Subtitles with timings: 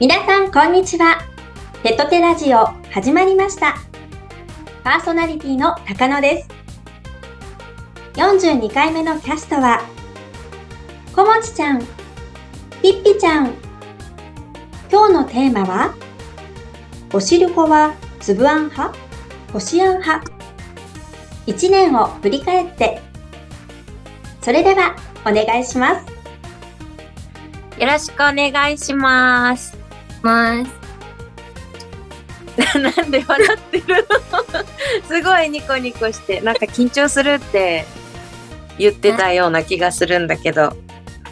[0.00, 1.18] 皆さん、こんにちは。
[1.82, 3.76] ペットテラジオ、始まりました。
[4.82, 6.48] パーソナリティの高野です。
[8.14, 9.82] 42回目のキャストは、
[11.14, 11.80] こもちちゃん、
[12.82, 13.54] ぴっぴちゃん。
[14.90, 15.94] 今日のテーマは、
[17.12, 18.92] おしるこはつぶあん派
[19.52, 20.28] こしあん派
[21.46, 23.00] 1年を振り返って。
[24.42, 24.96] それでは、
[25.28, 26.06] お願いします。
[27.80, 29.76] よろしくお願いします。
[30.22, 30.70] ます。
[32.78, 34.06] なんで笑ってる
[35.02, 35.04] の？
[35.06, 37.84] すごいニコニコして、なんか緊張するって
[38.78, 40.72] 言ってたような気がするんだけど、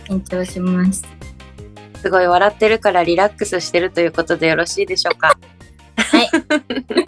[0.08, 1.04] 緊張します。
[2.02, 5.38] すごい笑ってるからリラックスしてるということでよろしいでしょうか？
[5.96, 6.28] はい。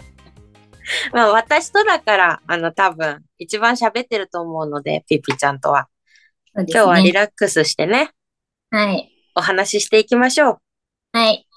[1.13, 5.87] まあ私とだから、あの多分一番喋ってると思うので、ピピちゃんとは。
[6.63, 6.67] ね。
[6.69, 8.11] 今日はリラックスしてね、
[8.71, 9.11] はい。
[9.35, 10.57] お話ししていきましょう。
[11.13, 11.47] はい。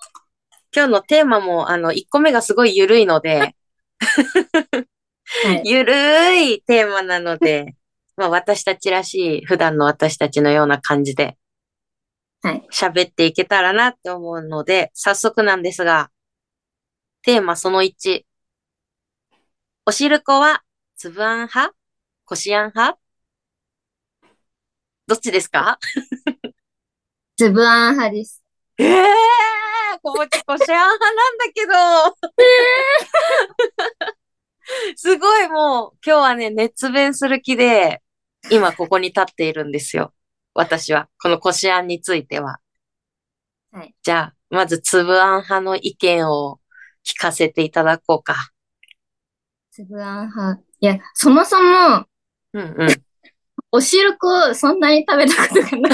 [0.74, 3.54] 今日のテーマも、あの、1個目がすごい緩いので、はい。
[5.64, 7.74] ゆるいテーマなので、
[8.16, 11.36] まあ私たちらしい、普段の私たちのような感じで
[12.42, 12.66] はい。
[12.72, 16.10] 喋っていけたらなって思うので、早速なんですが、
[17.22, 18.24] テーマその1。
[19.84, 20.62] おしるこは、
[20.96, 21.74] つぶあん派？
[22.24, 22.99] こしあん派？
[25.10, 25.80] どっちですか？
[27.36, 28.44] つぶあん派です。
[28.78, 29.04] ええー、
[30.04, 31.72] こもちこしあん派なんだけど。
[34.94, 38.02] すごいもう、今日はね、熱弁する気で、
[38.52, 40.14] 今ここに立っているんですよ。
[40.54, 41.08] 私は。
[41.20, 42.60] このこしあんについては。
[43.72, 43.92] はい。
[44.04, 46.60] じゃあ、まずつぶあん派の意見を
[47.04, 48.52] 聞かせていただこうか。
[49.72, 50.62] つぶあん派。
[50.78, 52.06] いや、そもそも、
[52.52, 53.04] うんうん。
[53.72, 55.92] おしるこそんなに食べたことがない。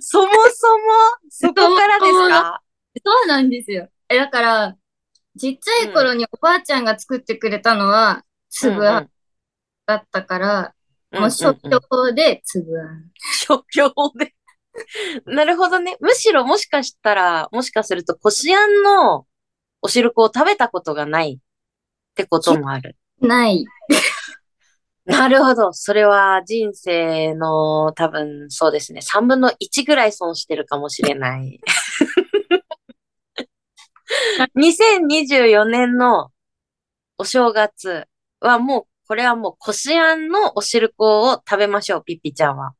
[0.00, 0.84] そもそも、
[1.30, 2.62] そこからですか？
[3.04, 3.88] そうなんですよ。
[4.08, 4.76] え、だから、
[5.38, 9.10] ちっちゃい頃におばあちゃんが作ってくれたのは、つぶあん
[9.86, 10.62] だったから、う
[11.18, 13.10] んもう食用でつぶあん。
[13.16, 14.34] 食用で。
[15.24, 15.96] なるほどね。
[16.00, 19.24] むしろもしかしたら、もしかすると、こしあんの
[19.80, 22.96] お汁粉を食べたことがないってこともある。
[23.20, 23.64] ない。
[25.06, 25.72] なるほど。
[25.72, 29.00] それは人生の多分そうですね。
[29.00, 31.60] 3分の1ぐらい損してるかもしれない。
[34.56, 36.30] 2024年の
[37.18, 38.06] お正月
[38.40, 42.72] はもう、これはもうこしあんのお汁粉を食べましょう、ピッピちゃんは。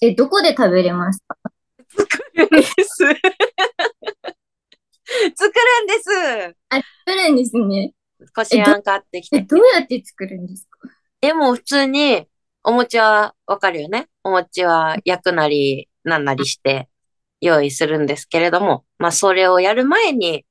[0.00, 1.36] え、どこで食べれますか？
[2.34, 2.72] るんです。
[5.36, 6.56] 作るんです。
[6.70, 7.92] あ、作るんですね。
[8.34, 9.42] こしあん買ってき、て。
[9.42, 10.88] どうやって作るんですか
[11.20, 12.26] でも普通に、
[12.64, 14.08] お餅はわかるよね。
[14.22, 16.88] お餅は焼くなり、なんなりして
[17.40, 20.46] 用意するんですけれども、まあそれをやる前に、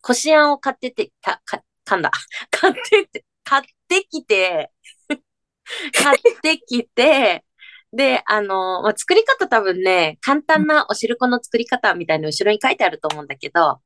[0.00, 2.10] こしあんを買ってて、か、か、んだ。
[2.50, 4.72] 買ってて、買ってきて、
[5.92, 7.44] 買ってきて、
[7.92, 13.80] で、あの、まあ、作り方多分ね、簡単なお汁粉の作り方みたいな後ろに書いてあると思うんだけど、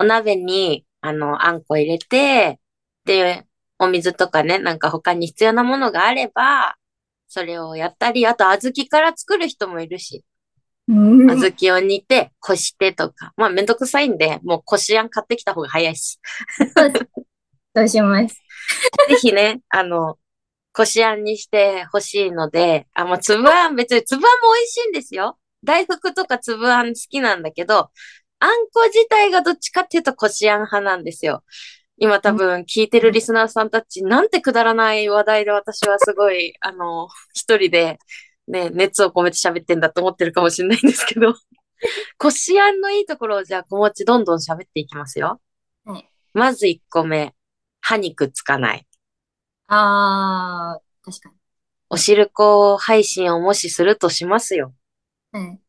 [0.00, 2.60] お鍋に、あの、あんこ入れて、
[3.04, 3.46] で、
[3.78, 6.76] お水とかね、なんか他に必要なものがあれば、
[7.28, 10.24] それをやったり、あと小豆から作る人もいるし、
[10.88, 13.32] うん小豆を煮て、こしてとか。
[13.36, 16.18] まあめんどくさいんで、もうこしあん買ってきた方が早いし。
[17.76, 18.42] そうします。
[19.08, 20.18] ぜひね、あの、
[20.72, 25.38] こしあんにしてほしいので、あ、まあ、つぶあん、別につぶあんも美味しいんですよ。
[25.64, 27.90] 大福とかつぶあん好きなんだけど、
[28.40, 31.44] あんこ自体がどっちかっていうとこしあん派なんですよ。
[31.96, 37.98] 今多分聞いてるリスナーさんたち、なんてくだらない話題で私はすごい、あの、一人で
[38.46, 41.34] ね、熱を込めて喋ってんだと思ってるかもしれないんですけど、
[42.18, 45.40] こしあんのいいところをじゃあ小持ちどんどん喋っていきますよ。
[45.84, 47.34] はいまず1個目、
[47.80, 48.86] 歯にくっつかない。
[49.66, 51.32] あー、確か
[51.90, 54.72] おしるこ配信をもしするとしますよ。
[55.32, 55.40] に。
[55.40, 55.60] はい。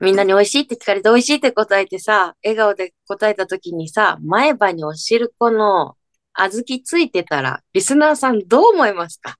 [0.00, 5.96] みんなに美味しいって聞かれて美味しいって答えてさ、笑顔で答えた時にさ、前歯におしるこの
[6.34, 9.38] 小豆ついてたら、リスナーさんどう思いますか？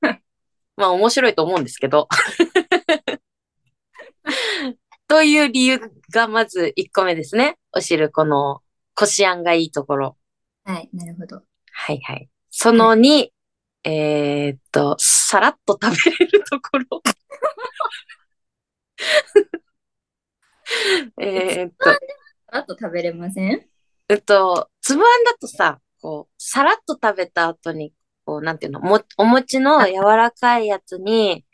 [0.76, 2.08] まあ面白いと思うんですけど。
[5.08, 5.80] という理由
[6.12, 7.58] がまず1個目ですね。
[7.72, 8.62] おしるこの
[8.94, 10.16] こしあんがいいところ。
[10.64, 11.42] はい、なるほど。
[11.72, 12.28] はいはい。
[12.50, 13.28] その2、
[13.84, 17.02] えーっと、さらっと食べれるところ。
[21.20, 21.90] えーっと、
[22.48, 23.66] あと食べれません？
[24.08, 27.92] えっと、つぶあんだとさ、こう、さらっと食べた後に、
[28.24, 31.44] こう、なんていうの、も、お餅の柔らかいやつに、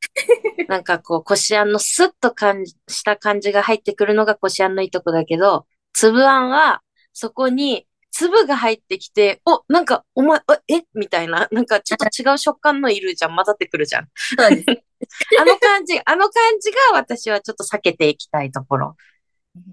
[0.68, 7.86] なんかこう、こしあんのスッと感じ、した感じが入ってくるのがこしあんのいいとこだけど、粒あんは、そこに
[8.20, 10.82] 粒が入ってきて、お、なんか、お前、え？
[10.92, 14.08] みたいな、なんかちょっと違う食感のいるじゃん、混ざってくるじゃん。
[14.38, 14.66] そうです。
[15.40, 18.96] あの感じ、あの感じが私はちょっと避けていきたいところ。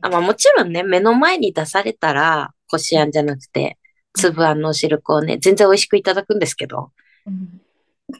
[0.01, 3.77] あまあもちろんね、目の前に出されたら、こしあんじゃなくて、
[4.13, 6.93] 粒あんのお汁粉をね、全然美味しくいただくんですけど、
[7.25, 7.61] うん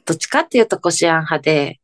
[0.04, 1.80] どっちかっていうとこしあん派で、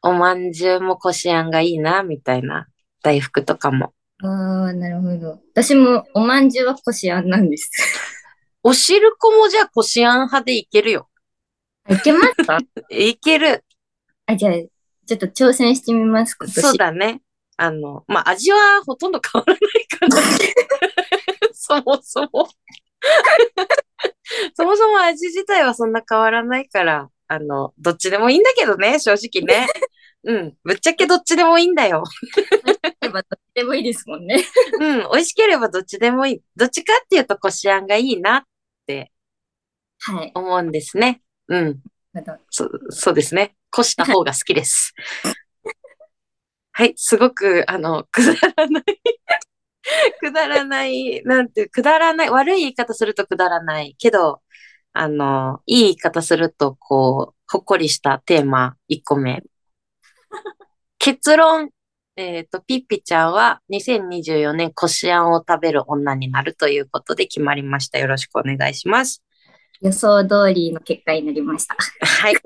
[0.00, 2.68] おまんじゅうもこしあんがいいな、みたいな。
[3.02, 3.92] 大福とかも。
[4.22, 5.40] ああ、なるほど。
[5.52, 7.70] 私もおまんじゅうはこしあんなんです。
[8.62, 11.08] お汁粉もじゃあこしあん派でいけるよ。
[11.88, 12.58] いけますか？
[12.90, 13.64] いける。
[14.26, 16.60] あ、じゃあ、ちょっと挑戦してみます、今年。
[16.60, 17.20] そうだね。
[17.56, 20.22] あの、まあ、味はほとんど変わらないから。
[21.52, 22.48] そもそも。
[24.54, 29.66] そもそも味自体はそんな変わらないから、あの、どっちでもいいんだけどね、正直ね。
[30.24, 30.56] うん。
[30.62, 32.04] ぶっちゃけどっちでもいいんだよ。
[33.12, 34.44] ばどっちでもいいですもんね。
[34.80, 34.98] うん。
[35.12, 36.42] 美味しければどっちでもいい。
[36.56, 38.42] どっちかっていうとこしあんがいいなっ
[38.86, 39.12] て
[40.00, 40.32] はい。
[40.34, 41.22] 思うんですね。
[41.48, 41.80] うん。
[42.12, 43.54] まだそ、そうですね。
[43.70, 44.94] こした方が好きです。
[46.72, 46.94] はい。
[46.96, 48.84] すごく、あの、くだらない。
[50.20, 53.94] くだらない、なんて、くだらない、悪い言い方するとくだらない。
[53.98, 54.42] けど、
[54.92, 59.42] あの、いい言い方すると、こう、ほっこりしたテーマ1個目。
[60.98, 61.70] 結論、
[62.16, 67.98] えっ、と、ピッピちゃんは2024年こしあんを食べる女になるということで決まりました。
[67.98, 69.22] よろしくお願いします。
[69.80, 71.74] 予想通りの結果になりました。
[72.06, 72.34] はい。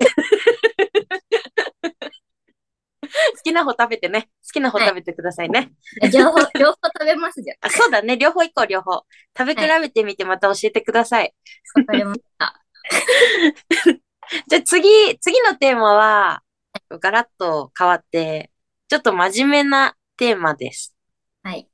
[3.35, 4.29] 好きな方食べてね。
[4.45, 5.71] 好きな方食べてくださいね。
[6.13, 7.57] 両方、両方食べますじゃん。
[7.61, 8.17] あ、そうだね。
[8.17, 9.03] 両方行こう、両方。
[9.37, 11.33] 食べ比べてみてまた教えてください。
[11.75, 12.61] わかりました。
[14.47, 16.41] じゃあ次、次のテーマは、
[16.89, 18.51] ガラッと変わって、
[18.87, 20.95] ちょっと真面目なテーマです。
[21.43, 21.67] はい。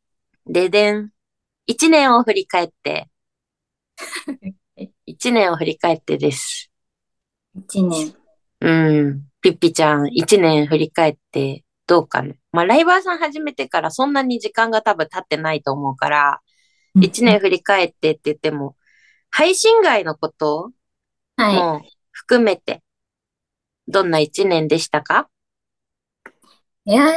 [0.48, 1.12] ででん。
[1.68, 3.10] 一年を振り返って。
[5.06, 6.72] 一年を振り返ってです。
[7.56, 8.16] 一年。
[8.62, 8.72] う
[9.12, 9.28] ん。
[9.42, 12.34] ピッピちゃん、一年振り返ってどうかな。
[12.52, 16.42] まあ、ライバーさん始めてからそんなに時間が多分経ってないと思うから、
[16.96, 18.76] 一年振り返ってって言っても、
[19.30, 20.72] 配信外のこと
[21.36, 21.56] はい。
[21.56, 21.82] も
[22.12, 22.82] 含めて、
[23.88, 25.30] どんな一年でしたか？
[26.86, 27.14] いやー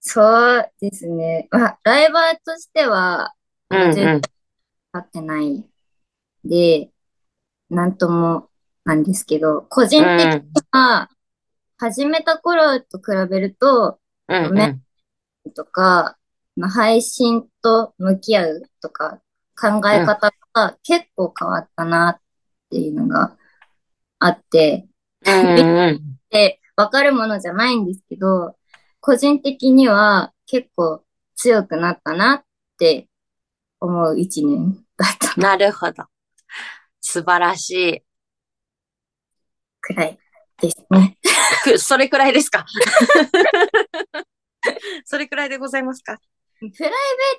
[0.00, 1.48] そうですね。
[1.50, 3.32] まあ、ライバーとしては、
[3.70, 3.92] うんうん。
[3.92, 4.20] 全然
[4.92, 5.64] 経ってない
[6.44, 6.90] で、
[7.70, 8.50] なんとも
[8.84, 10.42] なんですけど、個人的に
[10.72, 11.08] は、
[11.78, 13.98] 始めた頃と比べると、
[14.28, 14.80] うんうんね
[15.54, 16.16] とか、
[16.56, 19.20] まあ配信と向き合うとか、
[19.58, 22.22] 考え方が結構変わったなっ
[22.70, 23.36] ていうのが
[24.18, 24.86] あって、
[25.26, 28.56] うんうんで、わかるものじゃないんですけど、
[29.00, 31.02] 個人的には結構
[31.36, 32.42] 強くなったなっ
[32.78, 33.08] て
[33.80, 36.04] 思う一年だったなるほど。
[37.00, 38.02] 素晴らしい。
[39.80, 40.18] くらい
[40.60, 41.18] ですね。
[41.62, 42.64] くそれくらいですか？
[45.04, 46.18] それくらいでございますか？
[46.60, 46.90] プライベー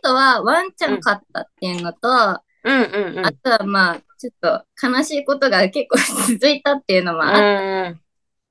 [0.03, 3.25] トはワンチャン勝ったっていうのと、うんうんうん。
[3.25, 5.97] あとはまあ、ちょっと悲しいことが結構
[6.31, 7.95] 続いたっていうのもうあっ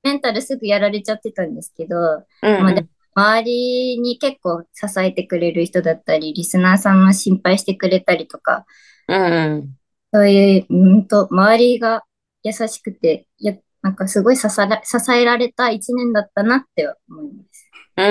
[0.05, 2.85] メンタルすぐやられちゃってたんですけど、うんまあで
[3.17, 8.65] 周りに結構支えてくれる人だったり、リスナーさんも心配してくれたりとか、
[9.07, 9.77] うんうん。
[10.13, 12.03] そういう、うんと、周りが
[12.43, 17.69] 優しくて、や、なんかすごい支えら、支えられた一年だったなって思います。
[17.95, 18.09] うんう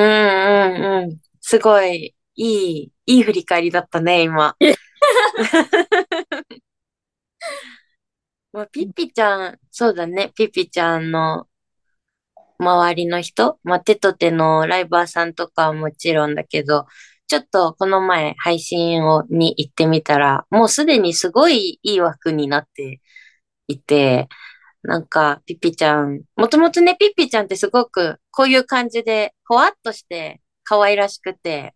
[1.02, 1.20] んうん。
[1.42, 2.46] すごい、い
[2.78, 4.56] い、いい振り返りだったね、今。
[8.52, 11.46] まあ、ピッピちゃん、そうだね、ピッピちゃんの
[12.58, 16.86] 周りの人、まあ、手と手のライバーさんとかはもちろんだけど、
[17.26, 23.00] ちょっとこの前配信をに行ってみたら、もうすでにすごいいい枠になって
[23.68, 24.28] いて、
[24.82, 31.74] なんか、ピッピちゃん、もともとね、ピッピちゃんってすごくこういう感じで、ほわっとして、可愛らしくて、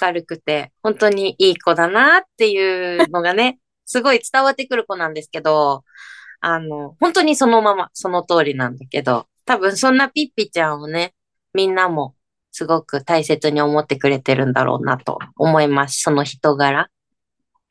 [0.00, 5.84] 明るくて、本当にいい子だなっていうのがね、 すごい伝わってくる子なんですけど、
[6.40, 11.14] あの、本当にそのまま、その通りなんだけど、多分そんなピッピちゃんをね、
[11.54, 12.14] みんなも
[12.52, 16.02] すごく大切に思ってくれてるんだろうなと思います。
[16.02, 16.90] その人柄。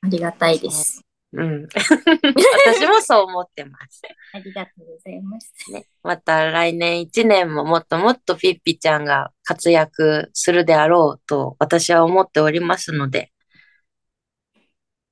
[0.02, 1.04] ありがたいです。
[1.34, 1.68] うん。
[1.78, 4.02] 私もそう思ってます。
[4.34, 5.54] ありがとうございます。
[5.72, 13.32] ね、また来年一年ももっともっとピッピちゃんが活躍するであろうと私は思っておりますので、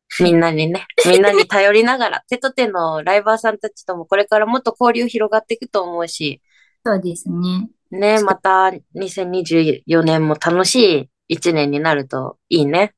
[0.19, 6.41] みんなにね、みんなに頼りながら、手と手のライバーさんたちともこれからもっと交流広がっていくと思うし、
[6.85, 7.69] そうですね。
[7.89, 12.93] ね、また2024年も楽しい一年になるといいね。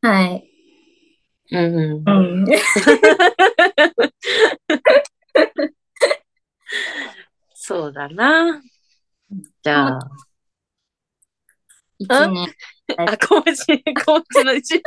[0.00, 0.48] はい。
[1.50, 2.08] うんうん。
[2.08, 2.46] うん。
[7.54, 8.62] そうだな。
[9.62, 9.98] じゃあ、
[11.98, 12.54] 一年。
[12.96, 14.82] あ、小餅、小餅の一年、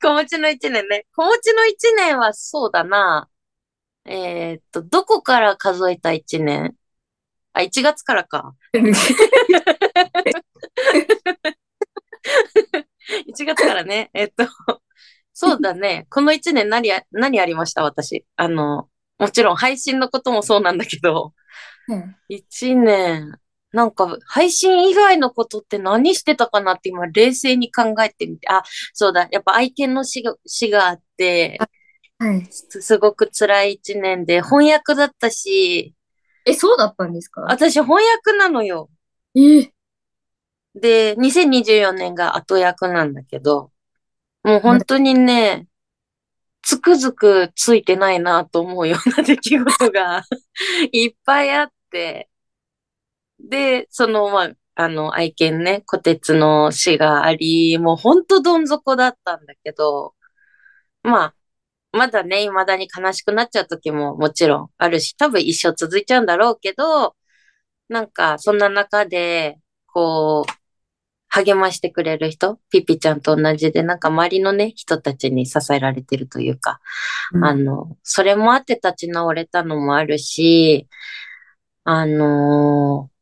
[0.00, 1.06] 小餅の一年ね。
[1.14, 3.28] 小餅の一年はそうだな。
[4.06, 6.74] えーっと、どこから数えた一年？
[7.52, 8.54] あ、1月からか。
[13.26, 14.10] 1月からね。
[14.14, 14.44] えっと、
[15.32, 16.06] そうだね。
[16.10, 17.82] この1年何や、何ありました？
[17.82, 18.24] 私。
[18.36, 18.88] あの、
[19.18, 21.34] もちろん配信のこともそうなんだけど、
[22.28, 23.38] 1年、
[23.72, 28.62] なんか配信以外のことって何してたかなって今冷静に考えてみて、あ、
[28.94, 31.58] そうだ、やっぱ愛犬の死が死があって、
[32.18, 32.46] はい。
[32.50, 35.94] すすごく辛い1年で翻訳だったし、
[36.46, 37.42] え、そうだったんですか？
[37.42, 38.88] 私翻訳なのよ。
[39.34, 39.70] え。
[40.74, 43.72] で、2024年が後役なんだけど、
[44.42, 45.66] もう本当にね、
[46.62, 50.22] つくづくついてないなと思うような出来事が
[50.92, 52.28] いっぱいあって、
[53.40, 60.14] で、その、まあ、あの、愛犬ね、虎鉄の死があり、もう本当どん底だったんだけど、
[61.02, 61.34] まあ、
[61.92, 67.16] まだね、未だに悲しくなっちゃう時ももちろんあるし、多分一生続いちゃうんだろうけど、
[67.88, 70.52] なんか、そんな中で、こう、
[71.28, 76.80] 励ましてくれる人、ピピちゃんと同じで、なんか周りのね、人たちに支えられてるというか、
[77.42, 80.88] あの、それもあって立ち直れたのもあるし、
[81.84, 83.14] あのー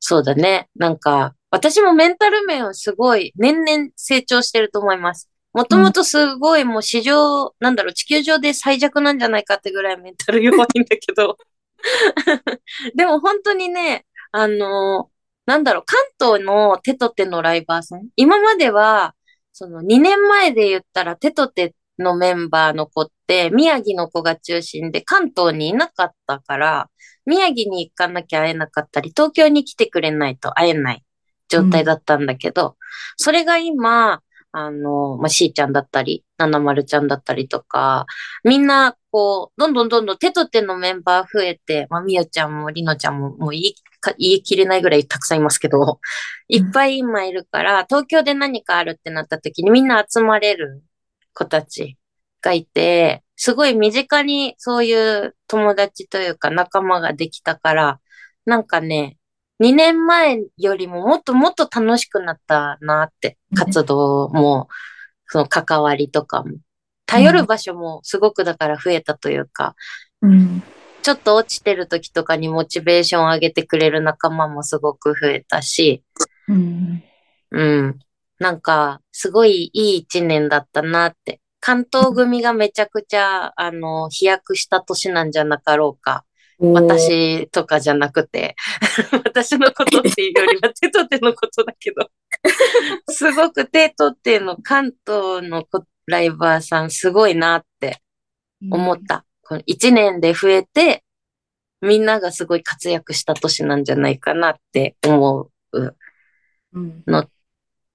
[0.00, 0.70] そうだね。
[0.76, 5.30] なんか、私もメンタル面をすごい年々成長してると思います。
[5.52, 11.36] もともとすごいもう史上、なんだろう、地球上で最弱なんじゃないかってぐらいメンタル弱いんだけど。
[12.94, 15.10] でも本当にね、あの
[15.46, 18.08] なんだろう、関東の手と手のライバーさん。
[18.16, 19.14] 今までは、
[19.52, 26.90] その2年前で言ったら手と手のメンバーの子って宮城の子が中心で関東にいなかったから、
[27.26, 31.04] 宮城に行かなきゃ会えなかったり、東京に来てくれないと会えない
[31.48, 32.76] 状態だったんだけど、
[33.16, 38.06] それが今、あの、まあ、しーちゃんだったり、ななまるちゃんだったりとか、
[38.44, 46.00] みんな、こう、どんどんどんどん手と手のメンバー増えて、まあ、みよちゃんもりのちゃんも、もう言いか、言い切れないぐらいたくさんいますけど、
[46.48, 50.82] いっぱい今いるから、東京で何かあるってなった時にみんな集まれる
[51.34, 51.98] 子たち
[52.42, 54.94] がいて、すごい身近にそうい
[55.26, 58.00] う友達というか仲間ができたから、
[58.44, 59.18] なんかね、
[59.62, 64.68] 2年前よりももっともっと楽しくなったなって、活動も、
[65.28, 66.56] その関わりとかも。
[67.06, 69.76] 頼る場所もすごくだから増えたというか、
[70.20, 70.62] うん。
[71.02, 76.02] ちょっと落ちてる時とかにモチベーションを上げてくれる仲間もすごく増えたし、
[76.48, 77.02] うん。
[77.52, 77.98] うん。
[78.40, 81.40] なんか、すごいいい一年だったなって。
[81.60, 86.24] 関東組がめちゃくちゃ、あの、飛躍した年なんじゃなかろうか。
[86.62, 88.54] 私とかじゃなくて、
[89.24, 92.10] 私のことっていうよりは手と手のことだけど、
[93.10, 98.00] すごく手と手の関東のこライバーさんすごいなって
[98.70, 99.24] 思った。
[99.42, 101.02] この一年で増えて、
[101.80, 105.96] みんながすごい活躍した年なんじゃないかなって思う、
[106.74, 107.04] うん。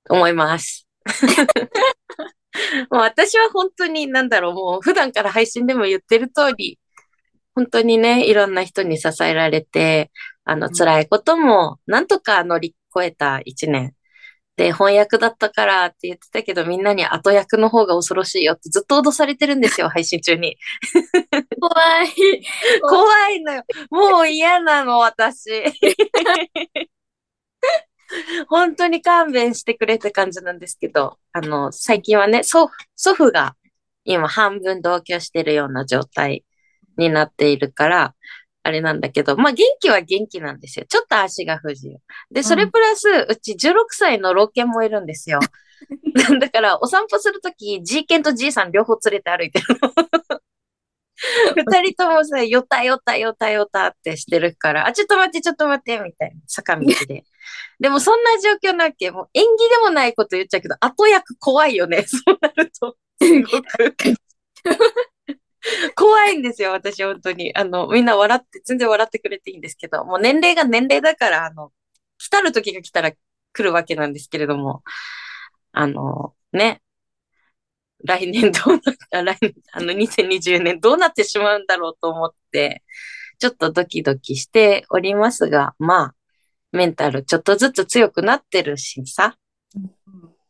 [0.10, 0.88] 思います。
[2.92, 6.80] もう私は本当になんだろう、もう普段から配信でも言ってる通り、
[7.58, 10.12] 本当にね、いろんな人に支えられて、
[10.44, 13.96] あの、うん辛いこともなんとか乗り越えた一年。
[14.58, 20.56] で、翻訳だったからって言ってたけど、みんなに後役の方が恐ろしいよってずっと脅されてるんですよ、 配信中に。
[21.60, 22.08] 怖い。
[22.82, 23.64] 怖いのよ。
[23.90, 25.50] もう嫌なの、私。
[28.50, 33.56] 本当に勘弁してくれって感じなんですけど、あの、最近はね、祖祖父が
[34.04, 36.44] 今半分同居してるような状態
[36.98, 38.16] になっているから、
[38.64, 40.86] あれなんだけど、まあ元気は元気なんですよ。
[40.90, 41.98] ちょっと足が不自由。
[42.32, 45.40] で、それプラス、うち16歳の老犬もいるんですよ。
[46.40, 50.42] だから、お散歩するとき、G 犬と G さん両方連れて歩いてるの。
[51.72, 57.24] 二人ともさ、よたよたよたよたってしてるから、あ、ちょっと待って、ちょっと待って、みたいな、坂道で。
[57.80, 62.98] でもそんな状況なわけ、もう演技でもないこと言っちゃうけど、後役怖いよね、そうなると。
[63.22, 64.14] すごく。
[65.98, 67.52] 怖いんですよ、私、本当に。
[67.56, 71.72] あの、みんな笑って、全然笑ってくれていいんですけど、もう年齢が年齢だから、あの、
[72.20, 73.18] 来たる時が来たら来
[73.64, 74.84] るわけなんですけれども、
[75.72, 76.84] あの、ね。
[78.06, 82.84] 来年どうなった、 来年、あの、2020年どうなってしまうんだろうと思って、
[83.40, 86.16] ちょっとドキドキしておりますが、まあ、
[86.72, 89.36] メンタルちょっとずつ強くなってるしさ、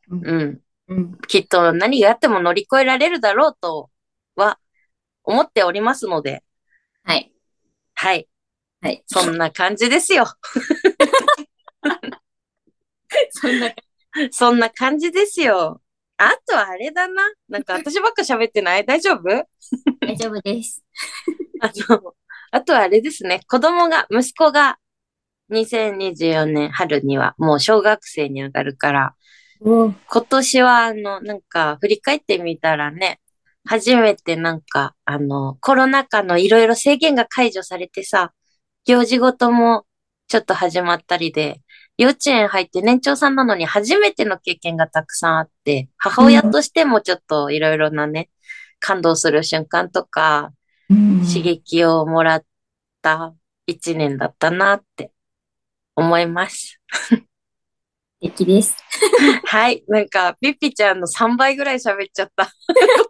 [0.09, 0.61] うんうん。
[0.89, 1.17] うん。
[1.27, 3.96] きっと何があっても乗り越えられるだろうとは
[5.27, 6.43] 思っておりますので、
[7.03, 7.31] はい。
[7.93, 8.27] はい。
[8.81, 9.03] はい。
[9.05, 10.25] そんな感じですよ。
[13.31, 13.75] そんな、
[14.31, 15.81] そんな感じですよ。
[16.17, 17.23] あとはあれだな。
[17.49, 18.85] なんか私ばっか喋ってない？
[18.85, 19.23] 大丈夫？
[19.99, 20.83] 大丈夫です。
[21.59, 22.13] あの、
[22.51, 23.41] あとはあれですね。
[23.47, 24.79] 子供が、息子が
[25.51, 29.15] 2024年春にはもう小学生に上がるから、
[29.59, 33.19] お今年はあの、なんか振り返ってみたらね、
[33.67, 38.33] 初めてなんか、あの、コロナ禍のいろいろ制限が解除されてさ、
[38.85, 39.85] 行事ごとも
[40.27, 41.61] ちょっと始まったりで、
[41.97, 48.29] 幼稚園入って年長さんなのに初めての経験がたくさんあって、母親としてもちょっといろいろなね、
[48.79, 50.53] 感動する瞬間とか、
[50.89, 52.45] 刺激をもらっ
[53.01, 53.33] た
[53.65, 55.11] 一年だったなって
[55.95, 56.79] 思います。
[58.21, 58.75] 素敵です。
[59.45, 59.83] はい。
[59.87, 62.51] なんか、ピッピちゃんの3倍ぐらい喋っちゃった。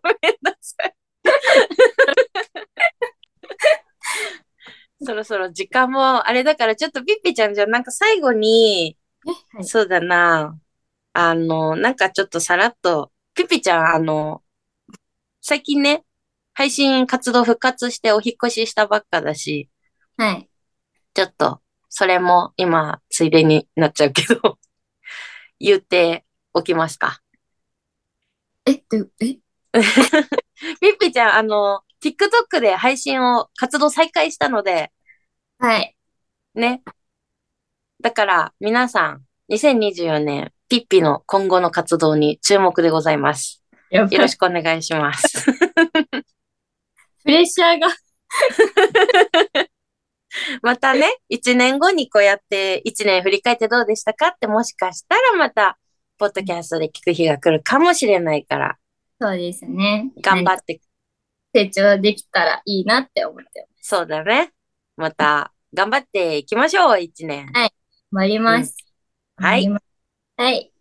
[0.04, 0.94] ごめんなさい。
[5.06, 8.98] そろそろ時間もあれだから、ちょっとピッピちゃんじゃなんか最後に、
[9.54, 9.64] はい。
[9.64, 10.60] そうだな。
[11.14, 14.44] あの、なんかちょっとさらっと、ピッピちゃん、あの、
[15.42, 16.04] 最近ね、
[16.54, 19.70] 配信活動復活してお引っ越ししたばっかだし、
[20.18, 20.50] はい。
[21.14, 24.58] ちょっと、それも今、ついでになっちゃうけど、
[25.60, 27.22] 言っておきますか。
[28.66, 29.36] え、どえ、
[30.82, 34.92] ピッピちゃん、あの、TikTok で配信を活動再開したので、
[35.60, 35.96] はい。
[36.54, 36.84] ね。
[38.02, 43.64] だから、皆さん、2024年、ピッピの今後の活動に注目でございます。
[43.90, 45.46] よろしくお願いします。
[47.24, 47.88] プレッシャーが。
[50.68, 55.80] またね、1年後にこうやって1年振り返ってどうでしたかってもしかしたらまた、
[56.18, 58.78] ポッドキャストで聞く日が来るかもしれないから、
[59.22, 60.12] そうですね。
[60.22, 60.82] 頑張って、
[61.56, 63.88] 成長できたらいいなって思ってます。
[63.88, 64.52] そうだね。
[64.98, 67.50] また、頑張っていきましょう、1年。
[67.54, 67.70] 頑
[68.12, 68.76] 張ります。
[69.38, 69.84] はい頑張ります。
[70.36, 70.74] はい。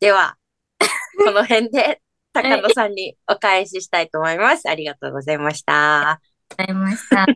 [0.00, 0.38] では、
[1.26, 2.00] この辺で、
[2.32, 4.66] 高野さんにお返ししたいと思います。
[4.66, 6.12] ありがとうございました。
[6.12, 6.20] あ
[6.56, 7.26] りがとうございました。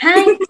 [0.00, 0.37] はい、